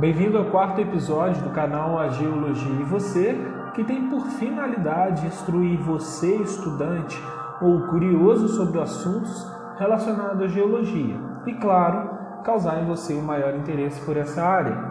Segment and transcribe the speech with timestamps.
[0.00, 3.36] Bem-vindo ao quarto episódio do canal A Geologia e Você,
[3.74, 7.22] que tem por finalidade instruir você, estudante
[7.60, 9.46] ou curioso sobre assuntos
[9.78, 11.14] relacionados à geologia
[11.46, 12.08] e, claro,
[12.42, 14.82] causar em você o maior interesse por essa área.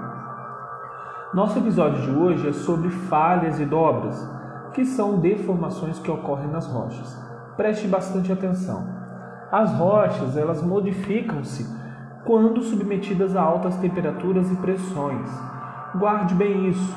[1.33, 4.23] Nosso episódio de hoje é sobre falhas e dobras,
[4.71, 7.19] que são deformações que ocorrem nas rochas.
[7.57, 8.85] Preste bastante atenção.
[9.51, 11.80] As rochas, elas modificam-se
[12.25, 15.29] quando submetidas a altas temperaturas e pressões.
[15.95, 16.95] Guarde bem isso.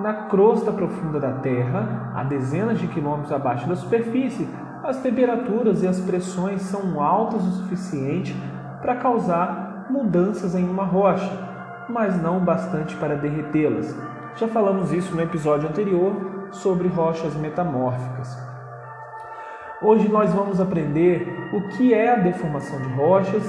[0.00, 4.46] Na crosta profunda da Terra, a dezenas de quilômetros abaixo da superfície,
[4.84, 8.36] as temperaturas e as pressões são altas o suficiente
[8.82, 11.32] para causar mudanças em uma rocha,
[11.88, 13.96] mas não bastante para derretê-las.
[14.36, 18.36] Já falamos isso no episódio anterior sobre rochas metamórficas.
[19.82, 23.42] Hoje nós vamos aprender o que é a deformação de rochas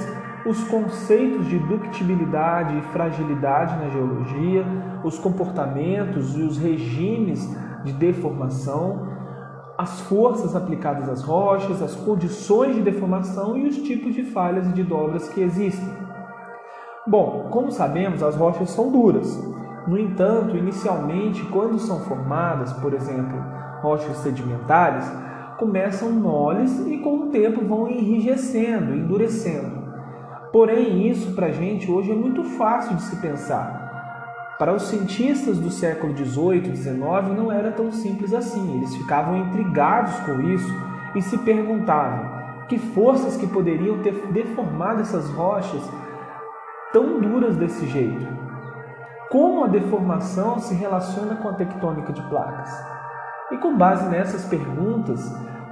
[0.46, 4.64] os conceitos de ductibilidade e fragilidade na geologia,
[5.04, 7.48] os comportamentos e os regimes
[7.84, 9.08] de deformação,
[9.76, 14.72] as forças aplicadas às rochas, as condições de deformação e os tipos de falhas e
[14.72, 15.88] de dobras que existem.
[17.06, 19.42] Bom, como sabemos, as rochas são duras.
[19.86, 23.42] No entanto, inicialmente, quando são formadas, por exemplo,
[23.80, 25.10] rochas sedimentares,
[25.58, 29.77] começam moles e com o tempo vão enrijecendo, endurecendo.
[30.52, 33.86] Porém, isso para a gente hoje é muito fácil de se pensar.
[34.58, 36.98] Para os cientistas do século XVIII XIX
[37.36, 38.76] não era tão simples assim.
[38.76, 40.72] Eles ficavam intrigados com isso
[41.14, 45.82] e se perguntavam que forças que poderiam ter deformado essas rochas
[46.92, 48.26] tão duras desse jeito.
[49.30, 52.70] Como a deformação se relaciona com a tectônica de placas?
[53.50, 55.20] E com base nessas perguntas,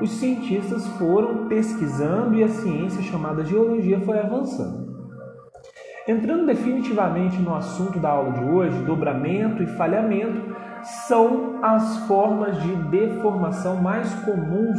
[0.00, 4.86] os cientistas foram pesquisando e a ciência chamada geologia foi avançando.
[6.06, 10.54] Entrando definitivamente no assunto da aula de hoje, dobramento e falhamento
[11.08, 14.78] são as formas de deformação mais comuns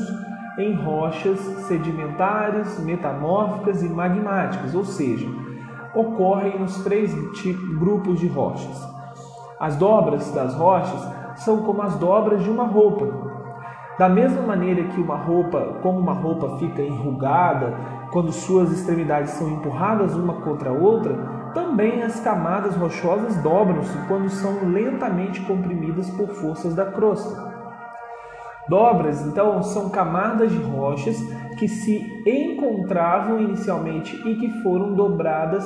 [0.58, 5.28] em rochas sedimentares, metamórficas e magmáticas, ou seja,
[5.94, 7.14] ocorrem nos três
[7.78, 8.88] grupos de rochas.
[9.60, 11.02] As dobras das rochas
[11.38, 13.37] são como as dobras de uma roupa,
[13.98, 17.74] da mesma maneira que uma roupa, como uma roupa fica enrugada
[18.12, 21.16] quando suas extremidades são empurradas uma contra a outra,
[21.54, 27.58] também as camadas rochosas dobram-se quando são lentamente comprimidas por forças da crosta.
[28.70, 31.18] Dobras, então, são camadas de rochas
[31.58, 35.66] que se encontravam inicialmente e que foram dobradas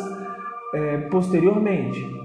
[0.74, 2.22] é, posteriormente.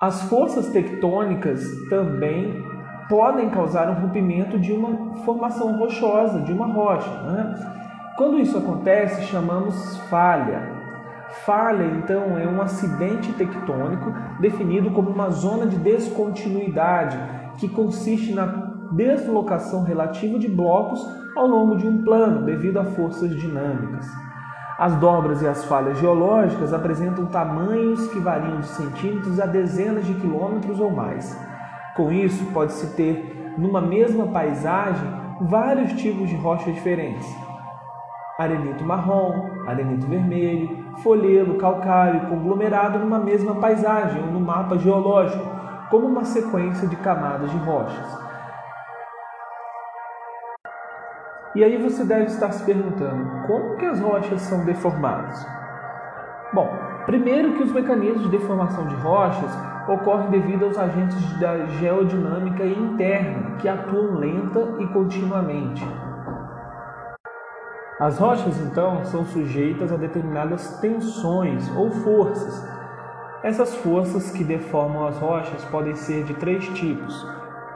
[0.00, 2.64] As forças tectônicas também
[3.08, 7.10] podem causar um rompimento de uma formação rochosa, de uma rocha.
[7.22, 7.54] Né?
[8.16, 10.76] Quando isso acontece, chamamos falha.
[11.44, 17.18] Falha, então, é um acidente tectônico definido como uma zona de descontinuidade
[17.58, 23.30] que consiste na deslocação relativa de blocos ao longo de um plano devido a forças
[23.36, 24.06] dinâmicas.
[24.78, 30.14] As dobras e as falhas geológicas apresentam tamanhos que variam de centímetros a dezenas de
[30.14, 31.36] quilômetros ou mais.
[31.98, 35.04] Com isso, pode-se ter numa mesma paisagem
[35.40, 37.26] vários tipos de rochas diferentes.
[38.38, 45.44] Arenito marrom, arenito vermelho, folhelo, calcário, conglomerado numa mesma paisagem ou no mapa geológico,
[45.90, 48.18] como uma sequência de camadas de rochas.
[51.56, 55.44] E aí você deve estar se perguntando, como que as rochas são deformadas?
[56.52, 56.70] Bom,
[57.08, 59.50] primeiro que os mecanismos de deformação de rochas
[59.88, 65.82] ocorrem devido aos agentes da geodinâmica interna, que atuam lenta e continuamente.
[67.98, 72.62] As rochas, então, são sujeitas a determinadas tensões ou forças.
[73.42, 77.26] Essas forças que deformam as rochas podem ser de três tipos: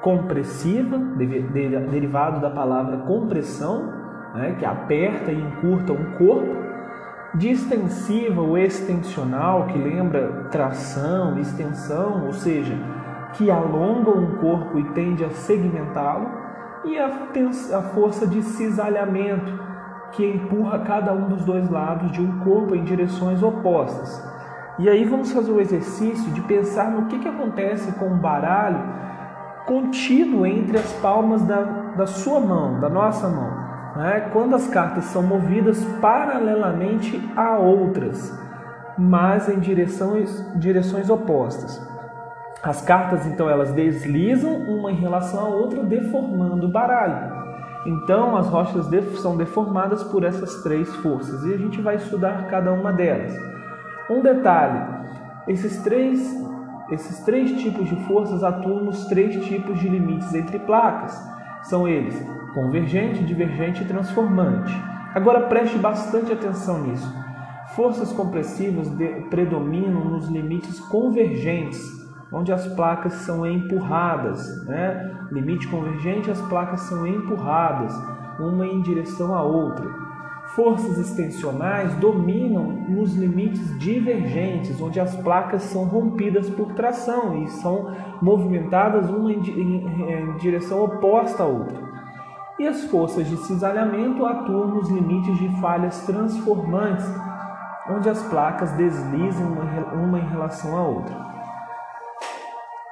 [0.02, 3.94] compressiva, derivado da palavra compressão,
[4.34, 6.71] né, que aperta e encurta um corpo,
[7.34, 12.76] distensiva ou extensional, que lembra tração, extensão, ou seja,
[13.32, 16.28] que alonga um corpo e tende a segmentá-lo,
[16.84, 19.60] e a, a força de cisalhamento,
[20.10, 24.22] que empurra cada um dos dois lados de um corpo em direções opostas.
[24.78, 28.80] E aí vamos fazer o exercício de pensar no que, que acontece com um baralho
[29.64, 31.62] contido entre as palmas da,
[31.96, 33.61] da sua mão, da nossa mão
[33.96, 38.32] né, quando as cartas são movidas paralelamente a outras,
[38.96, 41.80] mas em direções, direções opostas.
[42.62, 47.42] As cartas então elas deslizam uma em relação à outra, deformando o baralho.
[47.84, 48.86] Então as rochas
[49.20, 53.36] são deformadas por essas três forças e a gente vai estudar cada uma delas.
[54.08, 54.80] Um detalhe:
[55.48, 56.20] Esses três,
[56.92, 61.20] esses três tipos de forças atuam nos três tipos de limites entre placas.
[61.64, 64.72] São eles convergente, divergente e transformante.
[65.14, 67.22] Agora preste bastante atenção nisso.
[67.74, 68.90] Forças compressivas
[69.30, 71.80] predominam nos limites convergentes,
[72.32, 74.64] onde as placas são empurradas.
[74.66, 75.16] Né?
[75.30, 77.94] Limite convergente, as placas são empurradas,
[78.38, 79.86] uma em direção à outra.
[80.54, 87.90] Forças extensionais dominam nos limites divergentes, onde as placas são rompidas por tração e são
[88.20, 91.81] movimentadas uma em direção oposta à outra.
[92.62, 97.04] E as forças de cisalhamento atuam nos limites de falhas transformantes,
[97.90, 99.50] onde as placas deslizam
[99.92, 101.16] uma em relação à outra.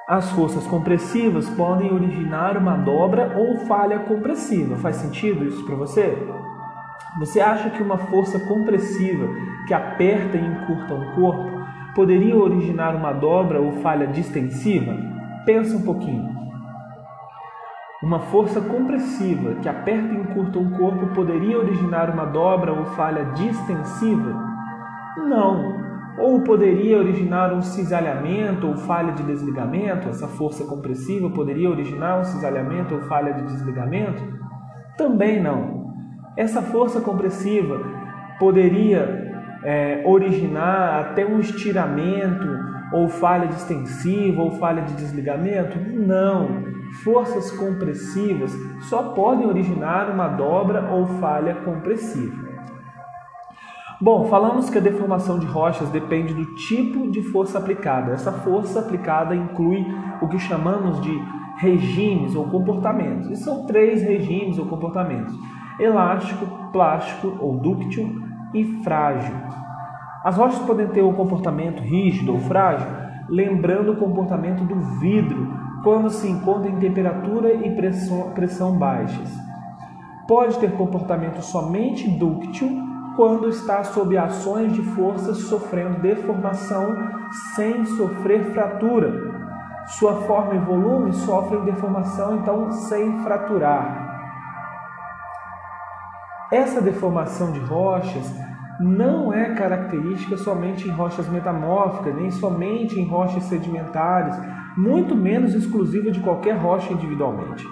[0.09, 4.75] As forças compressivas podem originar uma dobra ou falha compressiva.
[4.75, 6.21] Faz sentido isso para você?
[7.19, 9.25] Você acha que uma força compressiva
[9.69, 11.49] que aperta e encurta um corpo
[11.95, 14.93] poderia originar uma dobra ou falha distensiva?
[15.45, 16.40] Pensa um pouquinho.
[18.01, 23.25] Uma força compressiva que aperta e encurta um corpo poderia originar uma dobra ou falha
[23.35, 24.33] distensiva?
[25.17, 25.79] Não.
[26.17, 30.09] Ou poderia originar um cisalhamento ou falha de desligamento?
[30.09, 34.21] Essa força compressiva poderia originar um cisalhamento ou falha de desligamento?
[34.97, 35.93] Também não.
[36.35, 37.79] Essa força compressiva
[38.39, 39.30] poderia
[39.63, 42.47] é, originar até um estiramento
[42.91, 45.77] ou falha de extensiva ou falha de desligamento?
[45.93, 46.71] Não.
[47.03, 48.51] Forças compressivas
[48.89, 52.51] só podem originar uma dobra ou falha compressiva.
[54.01, 58.11] Bom, falamos que a deformação de rochas depende do tipo de força aplicada.
[58.11, 59.85] Essa força aplicada inclui
[60.19, 61.11] o que chamamos de
[61.57, 63.29] regimes ou comportamentos.
[63.29, 65.37] E são três regimes ou comportamentos:
[65.79, 69.35] elástico, plástico ou dúctil e frágil.
[70.23, 72.87] As rochas podem ter um comportamento rígido ou frágil,
[73.27, 75.51] lembrando o comportamento do vidro
[75.83, 79.31] quando se encontra em temperatura e pressão, pressão baixas.
[80.27, 82.69] Pode ter comportamento somente dúctil
[83.15, 86.95] quando está sob ações de forças sofrendo deformação
[87.55, 89.31] sem sofrer fratura.
[89.87, 94.00] Sua forma e volume sofrem deformação, então sem fraturar.
[96.51, 98.33] Essa deformação de rochas
[98.79, 104.35] não é característica somente em rochas metamórficas, nem somente em rochas sedimentares,
[104.75, 107.65] muito menos exclusiva de qualquer rocha individualmente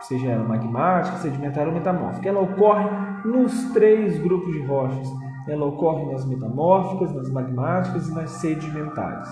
[0.00, 2.28] seja ela magmática, sedimentar ou metamórfica.
[2.28, 2.88] Ela ocorre
[3.24, 5.08] nos três grupos de rochas.
[5.48, 9.28] Ela ocorre nas metamórficas, nas magmáticas e nas sedimentares.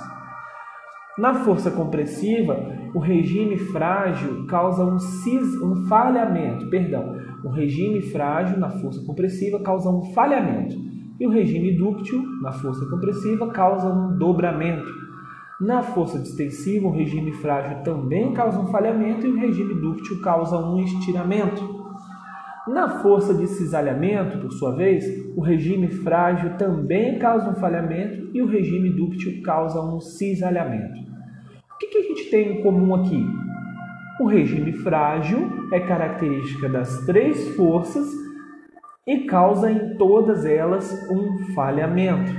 [1.19, 8.56] Na força compressiva, o regime frágil causa um, cis, um falhamento, perdão, o regime frágil
[8.56, 10.76] na força compressiva causa um falhamento
[11.19, 14.88] e o regime dúctil na força compressiva causa um dobramento.
[15.61, 20.56] Na força distensiva, o regime frágil também causa um falhamento e o regime dúctil causa
[20.56, 21.79] um estiramento.
[22.69, 25.05] Na força de cisalhamento, por sua vez,
[25.35, 31.07] o regime frágil também causa um falhamento e o regime dúctil causa um cisalhamento.
[31.78, 33.25] O que, que a gente tem em comum aqui?
[34.20, 38.04] O regime frágil é característica das três forças
[39.06, 42.32] e causa em todas elas um falhamento.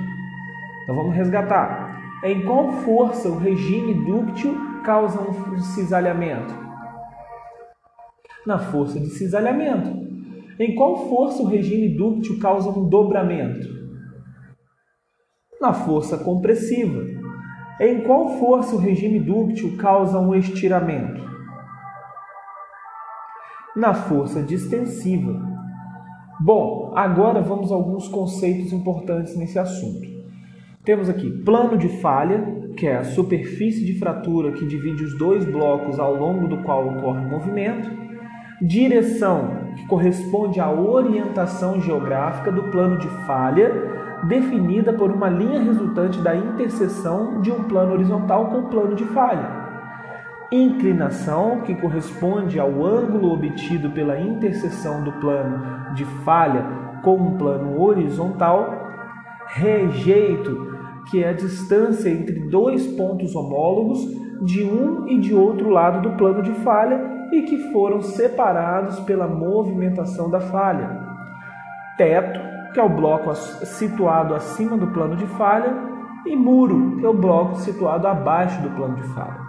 [0.83, 2.19] Então vamos resgatar.
[2.21, 6.53] Em qual força o regime dúctil causa um cisalhamento?
[8.45, 10.05] Na força de cisalhamento.
[10.59, 13.69] Em qual força o regime dúctil causa um dobramento?
[15.61, 17.18] Na força compressiva.
[17.79, 21.23] Em qual força o regime dúctil causa um estiramento?
[23.73, 25.39] Na força distensiva.
[26.41, 30.09] Bom, agora vamos a alguns conceitos importantes nesse assunto.
[30.83, 32.43] Temos aqui plano de falha,
[32.75, 36.85] que é a superfície de fratura que divide os dois blocos ao longo do qual
[36.85, 37.89] ocorre o movimento.
[38.61, 46.19] Direção, que corresponde à orientação geográfica do plano de falha, definida por uma linha resultante
[46.19, 49.59] da interseção de um plano horizontal com o plano de falha.
[50.51, 56.65] Inclinação, que corresponde ao ângulo obtido pela interseção do plano de falha
[57.03, 58.87] com um plano horizontal.
[59.45, 60.77] Rejeito,
[61.09, 63.99] que é a distância entre dois pontos homólogos
[64.43, 66.99] de um e de outro lado do plano de falha
[67.31, 70.99] e que foram separados pela movimentação da falha.
[71.97, 72.39] Teto,
[72.73, 75.73] que é o bloco situado acima do plano de falha,
[76.25, 79.39] e muro, que é o bloco situado abaixo do plano de falha.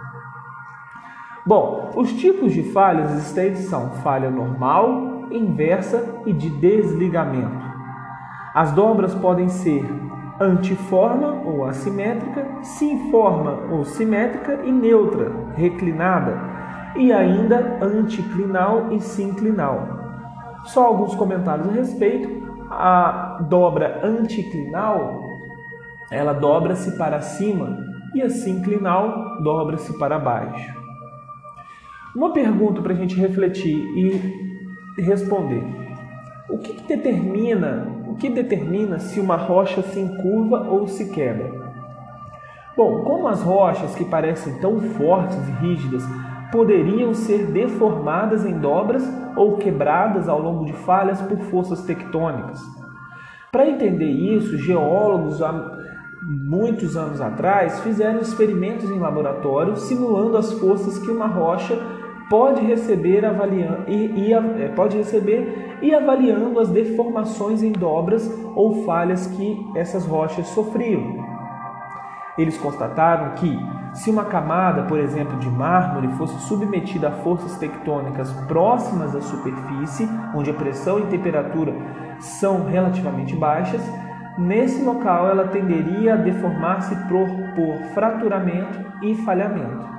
[1.45, 7.71] Bom, os tipos de falhas existentes são falha normal, inversa e de desligamento.
[8.53, 9.85] As dobras podem ser
[10.39, 16.37] antiforma ou assimétrica, sinforma ou simétrica e neutra, reclinada,
[16.95, 19.87] e ainda anticlinal e sinclinal.
[20.65, 22.40] Só alguns comentários a respeito.
[22.73, 25.23] A dobra anticlinal,
[26.09, 27.77] ela dobra-se para cima
[28.15, 30.73] e a sinclinal dobra-se para baixo.
[32.15, 35.63] Uma pergunta para a gente refletir e responder.
[36.49, 41.49] O que, que determina o que determina se uma rocha se encurva ou se quebra?
[42.75, 46.03] Bom, como as rochas que parecem tão fortes e rígidas
[46.51, 49.03] poderiam ser deformadas em dobras
[49.35, 52.61] ou quebradas ao longo de falhas por forças tectônicas.
[53.51, 55.79] Para entender isso, geólogos há
[56.23, 61.77] muitos anos atrás fizeram experimentos em laboratório simulando as forças que uma rocha
[62.29, 68.85] pode receber, avaliando, e, e, é, pode receber e avaliando as deformações em dobras ou
[68.85, 71.19] falhas que essas rochas sofriam.
[72.37, 73.59] Eles constataram que,
[73.93, 80.09] se uma camada, por exemplo, de mármore fosse submetida a forças tectônicas próximas à superfície,
[80.33, 81.73] onde a pressão e temperatura
[82.19, 83.81] são relativamente baixas,
[84.37, 89.89] nesse local ela tenderia a deformar-se por, por fraturamento e falhamento.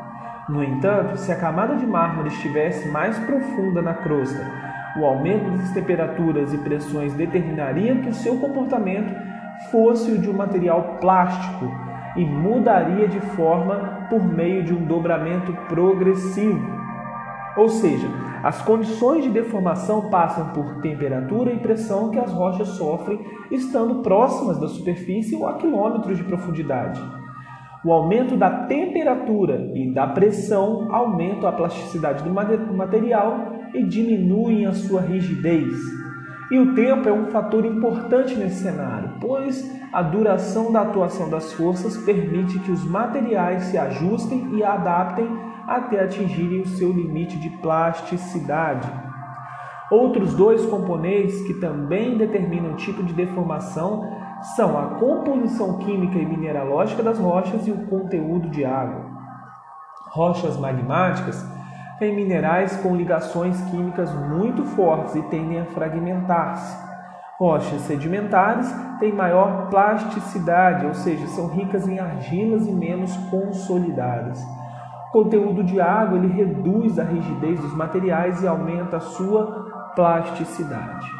[0.48, 4.44] No entanto, se a camada de mármore estivesse mais profunda na crosta,
[4.96, 9.14] o aumento das temperaturas e pressões determinaria que o seu comportamento
[9.70, 15.52] fosse o de um material plástico e mudaria de forma por meio de um dobramento
[15.68, 16.82] progressivo.
[17.56, 18.08] Ou seja,
[18.42, 24.58] as condições de deformação passam por temperatura e pressão que as rochas sofrem estando próximas
[24.58, 27.00] da superfície ou a quilômetros de profundidade.
[27.84, 32.30] O aumento da temperatura e da pressão aumenta a plasticidade do
[32.74, 36.01] material e diminuem a sua rigidez.
[36.50, 41.52] E o tempo é um fator importante nesse cenário, pois a duração da atuação das
[41.52, 45.28] forças permite que os materiais se ajustem e adaptem
[45.66, 48.90] até atingirem o seu limite de plasticidade.
[49.90, 54.10] Outros dois componentes que também determinam o tipo de deformação
[54.56, 59.04] são a composição química e mineralógica das rochas e o conteúdo de água.
[60.10, 61.46] Rochas magmáticas
[61.98, 66.76] têm minerais com ligações químicas muito fortes e tendem a fragmentar-se.
[67.38, 74.40] Rochas sedimentares têm maior plasticidade, ou seja, são ricas em argilas e menos consolidadas.
[75.08, 81.10] O conteúdo de água ele reduz a rigidez dos materiais e aumenta a sua plasticidade.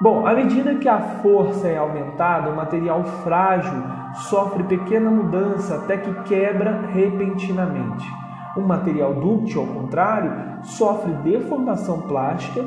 [0.00, 3.82] Bom, à medida que a força é aumentada, o material frágil
[4.28, 8.23] sofre pequena mudança até que quebra repentinamente.
[8.56, 10.32] O material dúctil, ao contrário,
[10.62, 12.64] sofre deformação plástica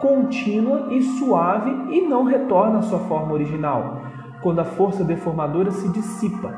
[0.00, 4.02] contínua e suave e não retorna à sua forma original,
[4.42, 6.54] quando a força deformadora se dissipa.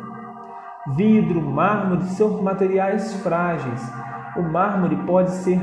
[0.97, 3.93] Vidro, mármore são materiais frágeis.
[4.37, 5.61] O mármore pode ser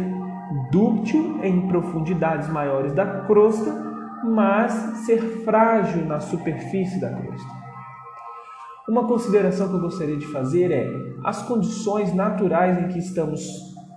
[0.71, 3.89] dúctil em profundidades maiores da crosta
[4.23, 4.71] mas
[5.05, 7.58] ser frágil na superfície da crosta.
[8.89, 10.91] Uma consideração que eu gostaria de fazer é:
[11.23, 13.47] as condições naturais em que estamos,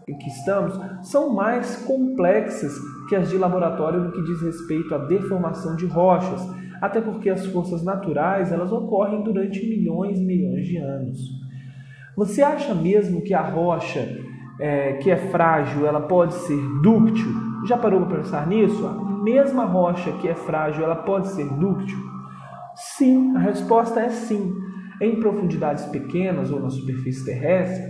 [0.07, 4.99] em que estamos são mais complexas que as de laboratório no que diz respeito à
[4.99, 6.47] deformação de rochas,
[6.79, 11.19] até porque as forças naturais elas ocorrem durante milhões e milhões de anos.
[12.15, 14.07] Você acha mesmo que a rocha
[14.61, 17.33] é, que é frágil ela pode ser dúctil?
[17.67, 18.85] Já parou para pensar nisso?
[19.23, 21.97] mesma rocha que é frágil, ela pode ser dúctil?
[22.75, 24.53] Sim, a resposta é sim.
[25.03, 27.83] Em profundidades pequenas ou na superfície terrestre,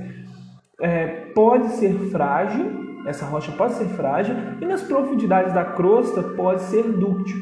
[0.81, 2.64] é, pode ser frágil,
[3.07, 7.37] essa rocha pode ser frágil, e nas profundidades da crosta pode ser dúctil.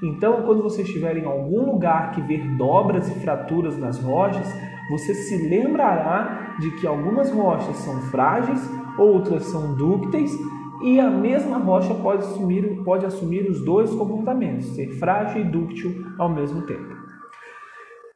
[0.00, 4.46] Então, quando você estiver em algum lugar que ver dobras e fraturas nas rochas,
[4.90, 8.60] você se lembrará de que algumas rochas são frágeis,
[8.96, 10.38] outras são dúcteis
[10.82, 16.04] e a mesma rocha pode assumir, pode assumir os dois comportamentos, ser frágil e dúctil
[16.18, 16.95] ao mesmo tempo.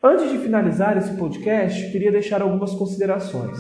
[0.03, 3.59] Antes de finalizar esse podcast, queria deixar algumas considerações.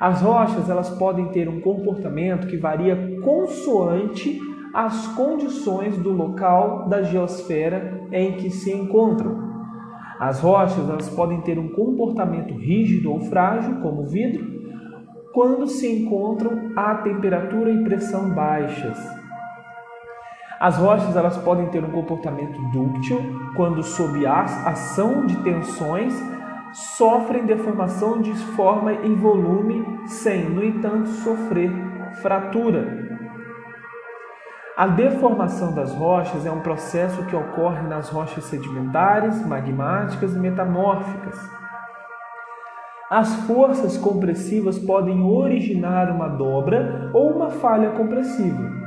[0.00, 4.40] As rochas elas podem ter um comportamento que varia consoante
[4.72, 9.46] as condições do local da geosfera em que se encontram.
[10.18, 14.46] As rochas elas podem ter um comportamento rígido ou frágil, como o vidro,
[15.34, 19.17] quando se encontram a temperatura e pressão baixas.
[20.60, 23.20] As rochas elas podem ter um comportamento dúctil
[23.54, 26.12] quando sob a ação de tensões
[26.72, 31.70] sofrem deformação de forma e volume sem, no entanto, sofrer
[32.20, 33.06] fratura.
[34.76, 41.38] A deformação das rochas é um processo que ocorre nas rochas sedimentares, magmáticas e metamórficas.
[43.10, 48.77] As forças compressivas podem originar uma dobra ou uma falha compressiva.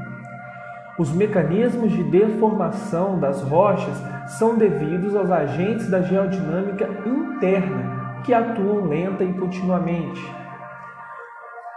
[1.01, 3.99] Os mecanismos de deformação das rochas
[4.37, 10.21] são devidos aos agentes da geodinâmica interna que atuam lenta e continuamente.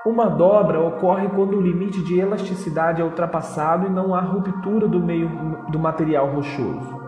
[0.05, 5.01] Uma dobra ocorre quando o limite de elasticidade é ultrapassado e não há ruptura do
[5.01, 5.31] meio
[5.71, 7.01] do material rochoso.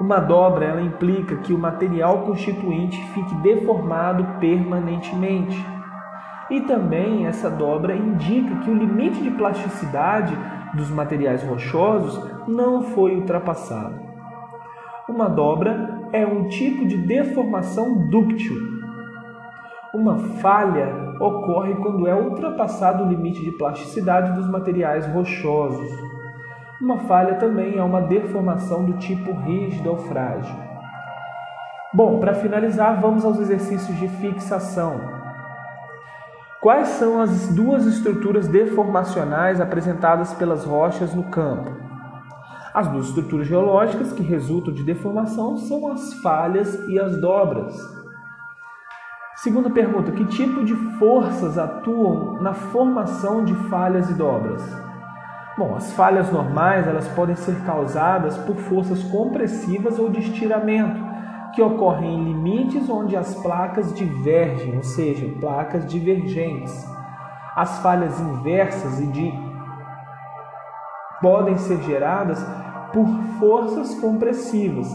[0.00, 5.64] Uma dobra ela implica que o material constituinte fique deformado permanentemente.
[6.50, 10.36] E também essa dobra indica que o limite de plasticidade
[10.74, 14.00] dos materiais rochosos não foi ultrapassado.
[15.08, 18.56] Uma dobra é um tipo de deformação dúctil.
[19.94, 25.90] Uma falha ocorre quando é ultrapassado o limite de plasticidade dos materiais rochosos.
[26.80, 30.56] Uma falha também é uma deformação do tipo rígido ou frágil.
[31.94, 35.00] Bom, para finalizar, vamos aos exercícios de fixação.
[36.66, 41.70] Quais são as duas estruturas deformacionais apresentadas pelas rochas no campo?
[42.74, 47.72] As duas estruturas geológicas que resultam de deformação são as falhas e as dobras.
[49.36, 54.60] Segunda pergunta: que tipo de forças atuam na formação de falhas e dobras?
[55.56, 61.00] Bom, as falhas normais elas podem ser causadas por forças compressivas ou de estiramento,
[61.56, 66.86] que ocorrem em limites onde as placas divergem, ou seja, placas divergentes.
[67.56, 69.32] As falhas inversas e de
[71.22, 72.38] podem ser geradas
[72.92, 73.06] por
[73.40, 74.86] forças compressivas,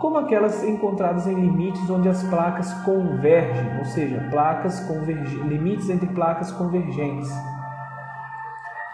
[0.00, 4.88] como aquelas encontradas em limites onde as placas convergem, ou seja, placas
[5.48, 7.28] limites entre placas convergentes.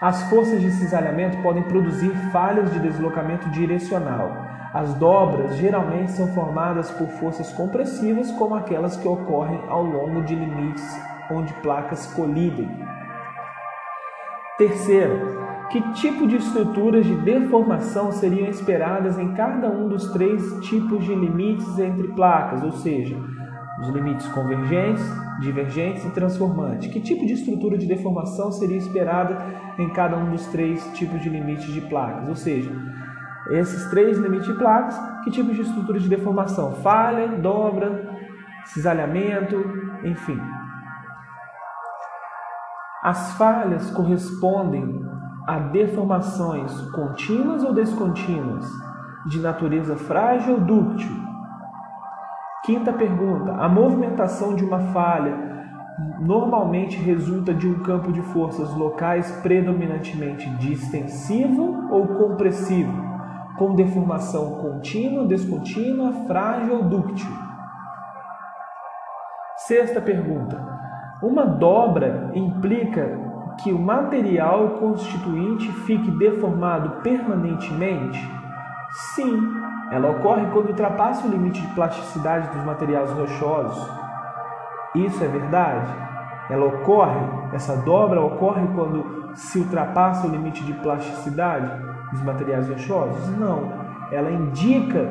[0.01, 4.50] As forças de cisalhamento podem produzir falhas de deslocamento direcional.
[4.73, 10.35] As dobras geralmente são formadas por forças compressivas, como aquelas que ocorrem ao longo de
[10.35, 10.85] limites
[11.31, 12.69] onde placas colidem.
[14.57, 21.05] Terceiro, que tipo de estruturas de deformação seriam esperadas em cada um dos três tipos
[21.05, 23.17] de limites entre placas, ou seja,
[23.81, 25.03] os limites convergentes,
[25.41, 26.93] divergentes e transformantes.
[26.93, 29.39] Que tipo de estrutura de deformação seria esperada
[29.79, 32.29] em cada um dos três tipos de limites de placas?
[32.29, 32.71] Ou seja,
[33.49, 36.75] esses três limites de placas, que tipo de estrutura de deformação?
[36.77, 38.09] Falha, dobra,
[38.67, 39.57] cisalhamento,
[40.05, 40.41] enfim.
[43.03, 45.05] As falhas correspondem
[45.47, 48.67] a deformações contínuas ou descontínuas,
[49.27, 51.31] de natureza frágil ou dúctil,
[52.63, 55.35] Quinta pergunta: a movimentação de uma falha
[56.21, 62.93] normalmente resulta de um campo de forças locais predominantemente distensivo ou compressivo,
[63.61, 67.31] com deformação contínua, descontínua, frágil dúctil?
[69.59, 70.59] Sexta pergunta:
[71.23, 73.21] uma dobra implica
[73.63, 78.19] que o material constituinte fique deformado permanentemente?
[79.15, 79.39] Sim,
[79.93, 83.87] ela ocorre quando ultrapassa o limite de plasticidade dos materiais rochosos.
[84.95, 86.10] Isso é verdade?
[86.51, 87.21] Ela ocorre,
[87.53, 91.71] essa dobra ocorre quando se ultrapassa o limite de plasticidade
[92.11, 93.29] dos materiais rochosos?
[93.39, 93.73] Não.
[94.11, 95.09] Ela indica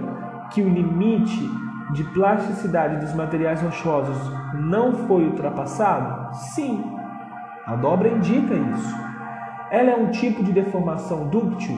[0.52, 1.49] que o limite
[1.93, 4.17] de plasticidade dos materiais rochosos
[4.54, 6.36] não foi ultrapassado?
[6.36, 6.84] Sim.
[7.65, 8.95] A dobra indica isso.
[9.71, 11.78] Ela é um tipo de deformação dúctil?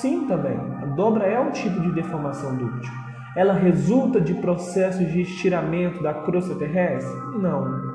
[0.00, 0.58] Sim, também.
[0.82, 2.92] A dobra é um tipo de deformação dúctil.
[3.36, 7.16] Ela resulta de processos de estiramento da crosta terrestre?
[7.38, 7.87] Não.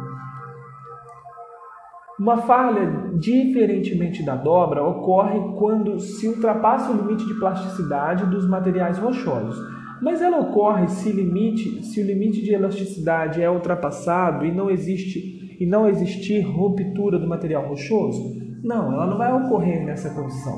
[2.19, 8.99] Uma falha, diferentemente da dobra, ocorre quando se ultrapassa o limite de plasticidade dos materiais
[8.99, 9.58] rochosos.
[10.02, 15.41] Mas ela ocorre se, limite, se o limite de elasticidade é ultrapassado e não existe
[15.60, 18.36] e não existir ruptura do material rochoso?
[18.63, 20.54] Não, ela não vai ocorrer nessa condição.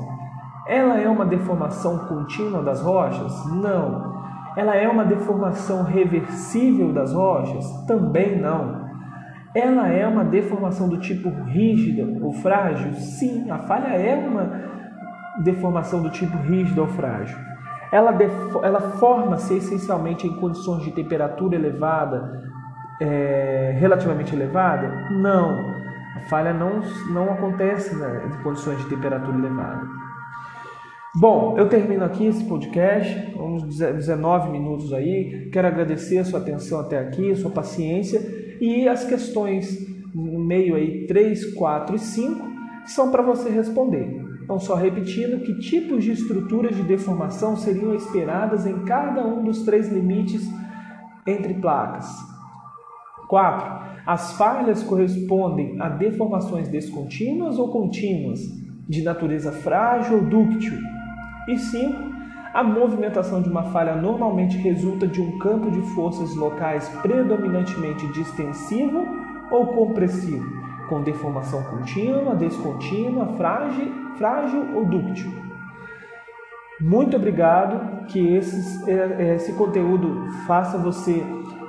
[0.68, 3.32] Ela é uma deformação contínua das rochas?
[3.52, 4.16] Não.
[4.56, 7.64] Ela é uma deformação reversível das rochas?
[7.86, 8.85] Também não.
[9.56, 12.92] Ela é uma deformação do tipo rígida ou frágil?
[12.92, 14.52] Sim, a falha é uma
[15.42, 17.38] deformação do tipo rígida ou frágil.
[17.90, 18.14] Ela,
[18.62, 22.42] ela forma-se essencialmente em condições de temperatura elevada,
[23.00, 25.08] é, relativamente elevada?
[25.10, 25.58] Não.
[26.16, 26.82] A falha não,
[27.14, 29.86] não acontece né, em condições de temperatura elevada.
[31.18, 35.48] Bom, eu termino aqui esse podcast, uns 19 minutos aí.
[35.50, 40.74] Quero agradecer a sua atenção até aqui, a sua paciência e as questões no meio
[40.74, 42.46] aí 3, 4 e 5
[42.86, 44.24] são para você responder.
[44.42, 49.64] Então, só repetindo, que tipos de estruturas de deformação seriam esperadas em cada um dos
[49.64, 50.48] três limites
[51.26, 52.06] entre placas?
[53.28, 53.86] 4.
[54.06, 58.40] As falhas correspondem a deformações descontínuas ou contínuas,
[58.88, 60.78] de natureza frágil ou dúctil.
[61.48, 62.15] E 5.
[62.56, 69.06] A movimentação de uma falha normalmente resulta de um campo de forças locais predominantemente distensivo
[69.50, 70.42] ou compressivo,
[70.88, 75.30] com deformação contínua, descontínua, frágil, frágil ou dúctil.
[76.80, 81.22] Muito obrigado, que esses, é, esse conteúdo faça você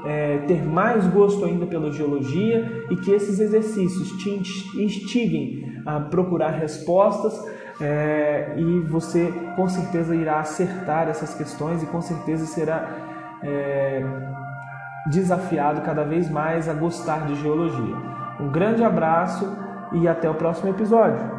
[0.06, 4.30] é, ter mais gosto ainda pela geologia e que esses exercícios te
[4.82, 12.02] instiguem a procurar respostas é, e você com certeza irá acertar essas questões e com
[12.02, 12.90] certeza será
[13.44, 14.04] é,
[15.08, 17.96] desafiado cada vez mais a gostar de geologia.
[18.40, 19.56] Um grande abraço
[19.94, 21.37] e até o próximo episódio.